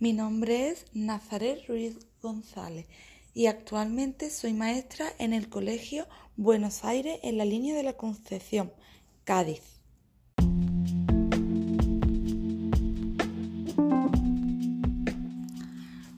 [0.00, 2.86] Mi nombre es Nazaret Ruiz González
[3.34, 6.06] y actualmente soy maestra en el Colegio
[6.36, 8.72] Buenos Aires en la línea de la Concepción,
[9.24, 9.60] Cádiz.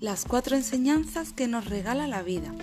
[0.00, 2.54] Las cuatro enseñanzas que nos regala la vida.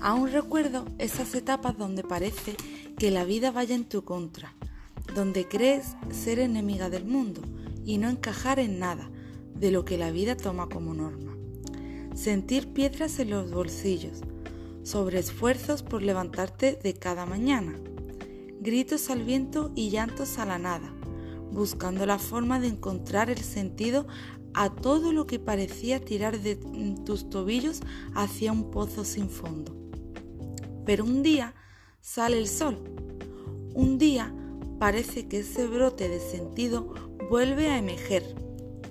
[0.00, 2.54] Aún recuerdo esas etapas donde parece
[2.96, 4.54] que la vida vaya en tu contra,
[5.16, 7.42] donde crees ser enemiga del mundo
[7.84, 9.10] y no encajar en nada
[9.54, 11.36] de lo que la vida toma como norma.
[12.14, 14.20] Sentir piedras en los bolsillos,
[14.82, 17.78] sobre esfuerzos por levantarte de cada mañana,
[18.60, 20.92] gritos al viento y llantos a la nada,
[21.50, 24.06] buscando la forma de encontrar el sentido
[24.54, 26.56] a todo lo que parecía tirar de
[27.04, 27.80] tus tobillos
[28.14, 29.74] hacia un pozo sin fondo.
[30.84, 31.54] Pero un día
[32.00, 32.78] sale el sol.
[33.74, 34.34] Un día
[34.78, 36.92] parece que ese brote de sentido
[37.30, 38.34] vuelve a emerger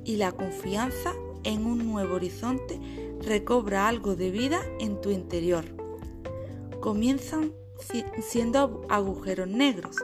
[0.03, 1.13] y la confianza
[1.43, 2.79] en un nuevo horizonte
[3.21, 5.65] recobra algo de vida en tu interior.
[6.79, 7.53] Comienzan
[8.21, 9.97] siendo agujeros negros,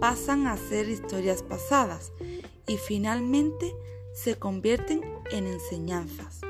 [0.00, 2.12] pasan a ser historias pasadas
[2.66, 3.74] y finalmente
[4.12, 6.40] se convierten en enseñanzas.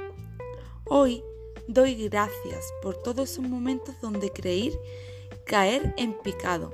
[0.86, 1.22] Hoy
[1.66, 4.72] doy gracias por todos esos momentos donde creí
[5.44, 6.70] caer en picado,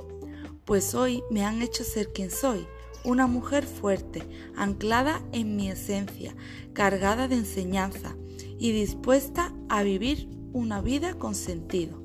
[0.65, 2.67] pues hoy me han hecho ser quien soy
[3.07, 4.25] una mujer fuerte,
[4.57, 6.35] anclada en mi esencia,
[6.73, 8.17] cargada de enseñanza
[8.59, 12.03] y dispuesta a vivir una vida con sentido.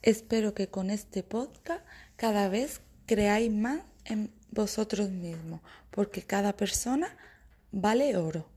[0.00, 1.84] Espero que con este podcast
[2.16, 5.60] cada vez creáis más en vosotros mismos,
[5.90, 7.16] porque cada persona
[7.70, 8.48] vale oro.